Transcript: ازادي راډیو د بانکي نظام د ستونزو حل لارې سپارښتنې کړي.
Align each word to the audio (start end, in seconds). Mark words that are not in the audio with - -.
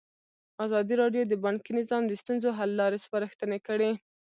ازادي 0.65 0.93
راډیو 1.01 1.23
د 1.27 1.33
بانکي 1.43 1.71
نظام 1.79 2.03
د 2.07 2.11
ستونزو 2.21 2.49
حل 2.57 2.69
لارې 2.79 3.01
سپارښتنې 3.05 3.59
کړي. 3.67 3.91